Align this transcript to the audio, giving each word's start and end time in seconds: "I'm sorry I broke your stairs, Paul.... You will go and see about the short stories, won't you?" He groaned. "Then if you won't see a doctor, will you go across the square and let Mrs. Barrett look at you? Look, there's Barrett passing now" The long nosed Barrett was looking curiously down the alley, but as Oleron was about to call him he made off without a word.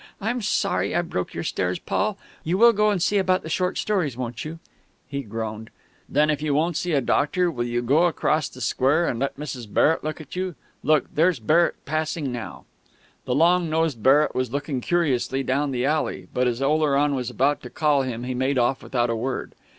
"I'm 0.19 0.41
sorry 0.41 0.95
I 0.95 1.03
broke 1.03 1.35
your 1.35 1.43
stairs, 1.43 1.77
Paul.... 1.77 2.17
You 2.43 2.57
will 2.57 2.73
go 2.73 2.89
and 2.89 2.99
see 2.99 3.19
about 3.19 3.43
the 3.43 3.49
short 3.49 3.77
stories, 3.77 4.17
won't 4.17 4.43
you?" 4.43 4.57
He 5.07 5.21
groaned. 5.21 5.69
"Then 6.09 6.31
if 6.31 6.41
you 6.41 6.55
won't 6.55 6.75
see 6.75 6.93
a 6.93 7.01
doctor, 7.01 7.51
will 7.51 7.67
you 7.67 7.83
go 7.83 8.05
across 8.05 8.49
the 8.49 8.61
square 8.61 9.07
and 9.07 9.19
let 9.19 9.37
Mrs. 9.37 9.71
Barrett 9.71 10.03
look 10.03 10.19
at 10.19 10.35
you? 10.35 10.55
Look, 10.81 11.13
there's 11.13 11.37
Barrett 11.39 11.75
passing 11.85 12.31
now" 12.31 12.65
The 13.25 13.35
long 13.35 13.69
nosed 13.69 14.01
Barrett 14.01 14.33
was 14.33 14.49
looking 14.51 14.81
curiously 14.81 15.43
down 15.43 15.69
the 15.69 15.85
alley, 15.85 16.27
but 16.33 16.47
as 16.47 16.63
Oleron 16.63 17.13
was 17.13 17.29
about 17.29 17.61
to 17.61 17.69
call 17.69 18.01
him 18.01 18.23
he 18.23 18.33
made 18.33 18.57
off 18.57 18.81
without 18.81 19.11
a 19.11 19.15
word. 19.15 19.53